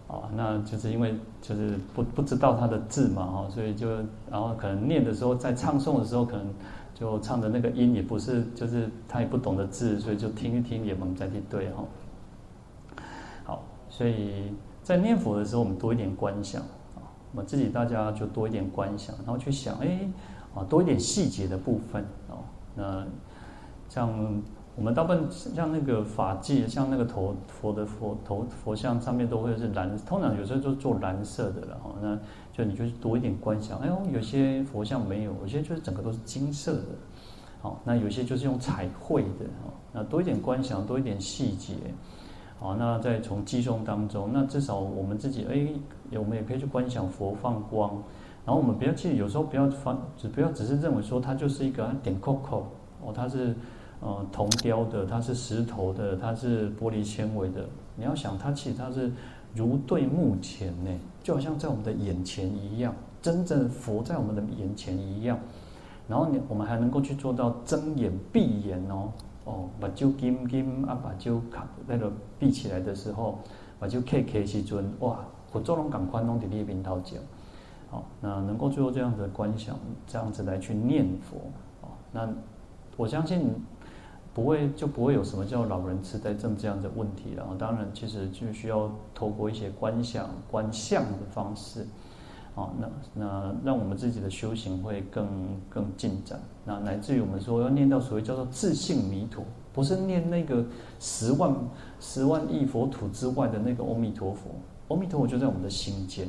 [0.08, 3.90] 啊，那就是因为就是不不知道他的字嘛，吼，所以就
[4.30, 6.46] 然后可能念的时候，在唱诵的时候，可能
[6.94, 11.88] 就唱的那个音也不是，就是他也不懂得字，所以就听一听也蒙在地对吼。
[13.44, 14.54] 好，所以。
[14.86, 16.68] 在念佛的时候，我们多一点观想啊，
[17.34, 20.08] 我自己大家就多一点观想，然后去想，哎，
[20.54, 22.38] 啊，多一点细节的部分哦。
[22.74, 23.06] 那
[23.88, 24.10] 像
[24.74, 31.94] 我们大部分像那个法界，像那个头佛的佛头佛像上面都会是蓝，通常有时候就做蓝色的了哈。
[32.00, 32.18] 那
[32.52, 36.84] 就你就是多一点观想，哎呦，有些佛像没有，有些就是整个都是金色的，
[37.60, 39.46] 好，那有些就是用彩绘的，
[39.92, 41.74] 那多一点观想，多一点细节。
[42.58, 45.68] 好，那再从偈颂当中，那至少我们自己，哎，
[46.12, 47.90] 我们也可以去观想佛放光，
[48.44, 52.66] 然后我们不要去，有时候不要放，只不要只是认为说它就是一个点扣扣
[53.02, 53.54] 哦，它是
[54.00, 57.64] 呃铜雕的，它是石头的，它是玻璃纤维的。
[57.96, 59.10] 你要想它其实它是
[59.54, 60.90] 如对目前呢，
[61.22, 65.38] 就好像在我们的眼前一样，真正佛在我们的眼前一样。
[66.08, 69.10] 然后你我们还能够去做到睁眼闭眼哦。
[69.44, 73.38] 哦，把就金金啊，把就卡那个闭起来的时候，
[73.78, 75.20] 把就开开时尊，哇，
[75.56, 77.18] 佛祖拢赶快弄在你面头前。
[77.90, 79.74] 好，那能够做这样子的观想，
[80.06, 81.38] 这样子来去念佛，
[81.80, 82.28] 哦，那
[82.96, 83.54] 我相信
[84.34, 87.46] 不会就不会有什么叫老人痴呆症这样的问题了。
[87.58, 91.86] 当然，其实就需要透过一些观想、观相的方式。
[92.54, 95.26] 哦，那那让我们自己的修行会更
[95.70, 96.38] 更进展。
[96.66, 100.62] 那乃至于我们说要念到所谓叫做自信弥陀，不是念那个
[100.98, 101.54] 十万
[101.98, 104.50] 十万亿佛土之外的那个阿弥陀佛。
[104.88, 106.28] 阿弥陀佛就在我们的心间，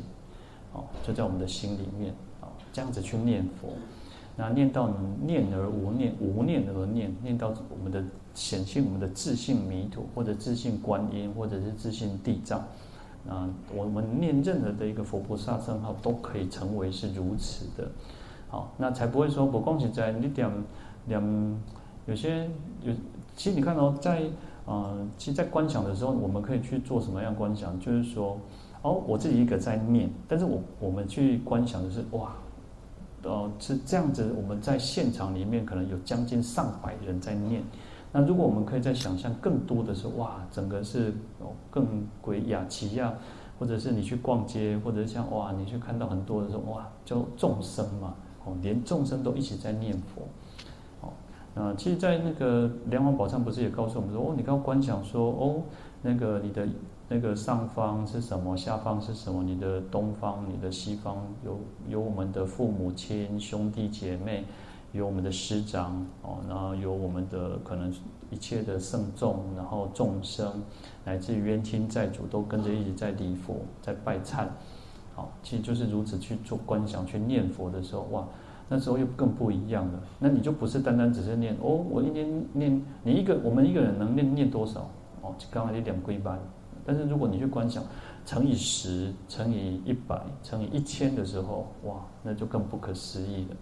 [0.73, 3.69] 哦，就在我们的心里面，哦，这样子去念佛。
[4.35, 4.89] 那念到
[5.25, 8.03] 念而无念，无念而念，念到我们的
[8.33, 12.63] 显现我们的自信弥陀，或者自信观音，或者是自信地藏。
[13.27, 17.91] 啊，我们念任何的一个佛菩萨圣号，都可以成为是如此的，
[18.47, 20.49] 好，那才不会说不光是在你点
[21.05, 21.59] 点，
[22.05, 22.49] 有些
[22.83, 22.93] 有，
[23.35, 24.23] 其实你看、哦、在
[24.67, 27.79] 呃，其实，在观想的时候，我们可以去做什么样观想？
[27.79, 28.37] 就是说，
[28.81, 32.35] 哦，我自己一个在念，但是我我们去观想的是哇，
[33.23, 37.63] 呃，是这样子，我们在现场里面可能有将近上百人在念。
[38.11, 41.13] 那如果我们可以再想象更多的是哇，整个是
[41.71, 43.13] 更鬼雅奇呀，
[43.57, 48.13] 或者是你去逛街，或者像哇，你去看到很多的时候哇，叫众生嘛，
[48.43, 50.23] 哦，连众生都一起在念佛，
[51.57, 55.63] 啊，其实，在那个《莲华宝忏》不是也告诉我们说哦，你刚观想说哦，
[56.01, 56.67] 那个你的
[57.09, 64.45] 那个上方是什么，下方是什么，你的东方、你的西方有有我们的父母亲、兄弟姐妹。
[64.93, 67.93] 有我们的师长哦，然后有我们的可能
[68.31, 70.63] 一切的圣众，然后众生，
[71.03, 74.47] 乃至于冤亲债主都跟着一直在礼佛，在拜忏，
[75.13, 78.25] 好，其实就是如此去做观想、去念佛的时候，哇，
[78.69, 80.03] 那时候又更不一样了。
[80.19, 84.89] 那你就不是单单只是念哦，我一天念你一个，我们一个人能念念多少？
[85.21, 86.39] 哦，刚才你两归班，
[86.85, 87.83] 但是如果你去观想，
[88.25, 93.55] 乘以十，乘以一百，乘以一千的时候，哇，那就更不可思议了。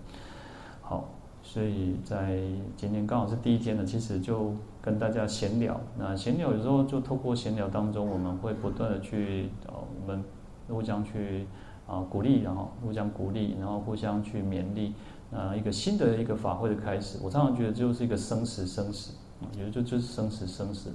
[0.82, 1.10] 好。
[1.48, 2.42] 所以在
[2.76, 4.52] 今天刚好是第一天呢，其实就
[4.82, 5.80] 跟大家闲聊。
[5.96, 10.24] 那闲聊有时候就透过闲聊当中，我们会不断的去哦，我们
[10.68, 11.46] 互相去
[11.88, 14.94] 啊鼓励，然后互相鼓励，然后互相去勉励。
[15.32, 20.92] 啊，一个新的一个法会的开始，我常常觉得就是一个生死生死啊，也就就是生死生死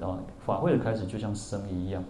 [0.00, 0.18] 啊。
[0.38, 2.04] 法会的开始就像生一样，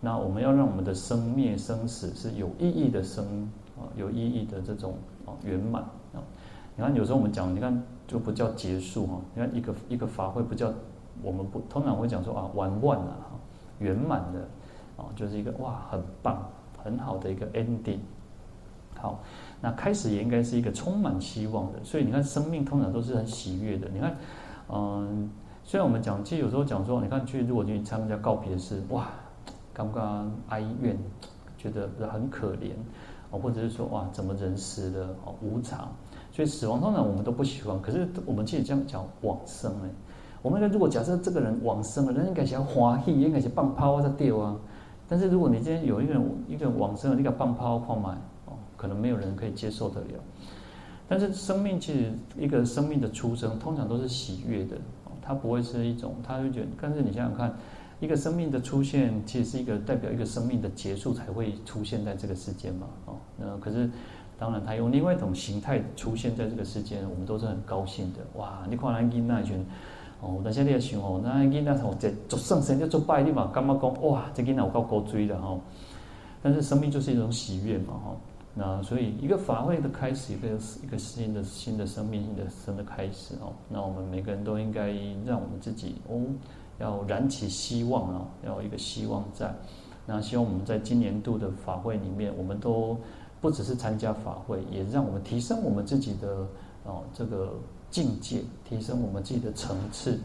[0.00, 4.94] 那我们要让我们的生灭生死是有意义的生啊，有意义的这种
[5.26, 5.82] 啊圆满
[6.14, 6.22] 啊。
[6.76, 9.20] 你看，有时候我们讲，你看就不叫结束哈。
[9.34, 10.72] 你看一个一个法会不叫，
[11.22, 13.38] 我们不通常会讲说啊完万了哈，
[13.80, 14.40] 圆满的
[14.96, 16.48] 啊，就是一个哇很棒
[16.82, 17.98] 很好的一个 ending。
[18.98, 19.18] 好，
[19.62, 21.82] 那开始也应该是一个充满希望的。
[21.82, 23.88] 所以你看，生命通常都是很喜悦的。
[23.94, 24.14] 你看，
[24.68, 25.30] 嗯，
[25.64, 29.06] 虽然我们讲，其实有时候讲说，你看去如果去参加告别式，哇，
[29.72, 30.98] 刚刚哀怨，
[31.56, 32.72] 觉得很可怜
[33.30, 35.88] 啊，或者是说哇，怎么人死了哦无常。
[36.30, 39.88] 所以死亡通常我们都不喜欢，可是我们其实这样讲往生哎，
[40.42, 44.56] 我们如果假设这个人往生了，人应该是要欢喜，应该是放炮在掉啊。
[45.10, 50.20] 但是如果你今天有一个人一个往生了，你敢放炮放满哦，可能没有人可以接受得了。
[51.08, 54.76] 但是生命其实一个生命的出生通常都是喜悦的，
[55.20, 56.68] 它不会是一种，他会觉得。
[56.80, 57.52] 但是你想想看，
[57.98, 63.90] 一个生命的出现其实是一个代表一个生命的结束才会出现在这个世间嘛哦，那可是。
[64.38, 68.20] 当然，他用另外一种形态出现在这个世间，我们都是很高兴的。
[68.40, 69.62] 哇，你看咱囡仔群，
[70.20, 75.58] 哦，但是你也想哦，那囡仔从这做圣神就做拜你嘛，干嘛讲哇，这囡仔有够高追的哈。
[76.42, 78.16] 但是生命就是一种喜悦嘛哈。
[78.52, 80.48] 那所以一个法会的开始，一个
[80.82, 83.52] 一个新的新的生命新的生的开始哦。
[83.68, 84.90] 那我们每个人都应该
[85.24, 86.20] 让我们自己哦，
[86.78, 89.54] 要燃起希望哦，要有一个希望在。
[90.06, 92.98] 那希望我们在今年度的法会里面，我们都
[93.40, 96.46] 不只是参加法会，也让我们提升我们自己的
[96.84, 97.52] 哦这个
[97.90, 100.18] 境界，提升我们自己的层次。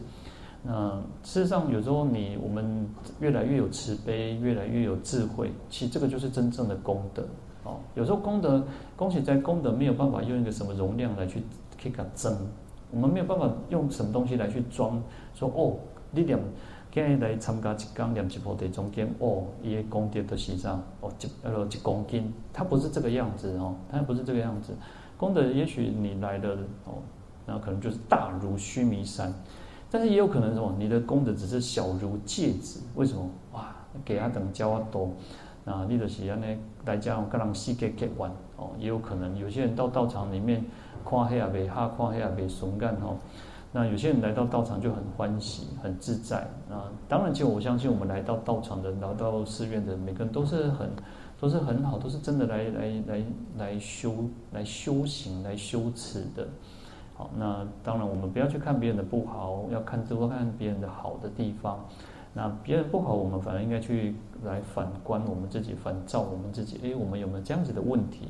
[0.62, 2.88] 那事实上，有时候你我们
[3.20, 7.22] 越来越有慈悲，越来越有智慧，其实这个就是真正的功德
[7.62, 7.76] 哦。
[7.94, 8.64] 有时候功德，
[8.96, 11.42] 恭喜在功德没有办法用一个什么容量来去
[11.78, 12.36] 去给增，
[12.90, 15.00] 我们没有办法用什么东西来去装，
[15.34, 15.76] 说哦，
[16.10, 16.38] 你念
[16.90, 24.72] 今日来参加一讲念一菩提中间哦，伊个功德的实际上哦一呃一公斤，它不是这个样子哦，它不是这个样子。
[25.16, 26.94] 功德也许你来的哦，
[27.46, 29.32] 那可能就是大如须弥山。
[29.88, 30.74] 但是也有可能什么？
[30.78, 33.30] 你的功德只是小如戒指，为什么？
[33.52, 33.74] 哇，
[34.04, 35.10] 给他等教啊多，
[35.64, 36.46] 那你的喜安呢？
[36.84, 40.64] 来讲跟人细给给完哦，也有可能有些人到道场里面
[41.08, 43.16] 看黑啊被哈看黑啊被损干哦，
[43.72, 46.38] 那有些人来到道场就很欢喜很自在
[46.68, 46.90] 啊。
[47.08, 50.90] 当然，就我相信我们来到道场的、来到寺院的每个人都是很
[51.40, 53.24] 都是很好，都是真的来来来
[53.56, 54.14] 来修
[54.52, 56.46] 来修行来修持的。
[57.16, 61.82] 好，那当然，我们不要去看别人的不好，要看多看别人的好的地方。
[62.34, 64.14] 那别人不好，我们反而应该去
[64.44, 66.78] 来反观我们自己，反照我们自己。
[66.82, 68.28] 诶，我们有没有这样子的问题？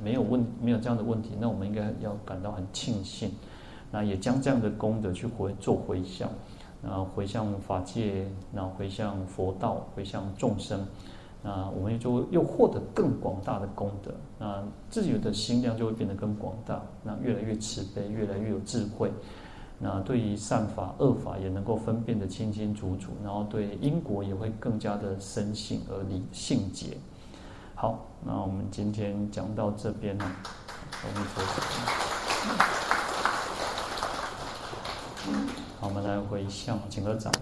[0.00, 3.32] 没有问，没有这样的问题，那我们应该要感到很庆幸。
[3.90, 6.28] 那也将这样的功德去回做回向，
[6.80, 10.86] 然后回向法界，然后回向佛道，回向众生。
[11.48, 19.10] 那我们就又获得更广大的功德，那自己的心量就会变得更广大，那越来越慈悲，越来越有智慧，
[19.78, 26.98] 那对于善法恶法也能够分辨得清清楚楚，然后对因果也会更加的深信而理性解。
[27.74, 30.30] 好，那我们今天讲到这边呢，
[31.02, 31.42] 我们说，
[35.80, 37.32] 好，我们来回向，请合掌，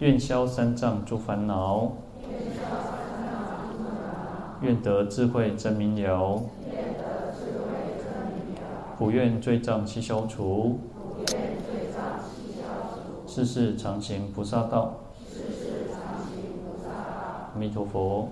[0.00, 1.92] 愿消三障诸烦恼。
[4.60, 6.40] 愿得智慧真明了，
[8.98, 10.78] 不愿罪障悉消除，
[13.26, 14.94] 世世常行菩萨道。
[17.54, 18.28] 阿弥陀佛。